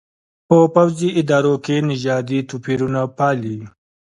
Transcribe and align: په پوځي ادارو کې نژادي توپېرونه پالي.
په 0.47 0.57
پوځي 0.75 1.09
ادارو 1.19 1.53
کې 1.65 1.75
نژادي 1.89 2.39
توپېرونه 2.49 2.99
پالي. 3.17 3.57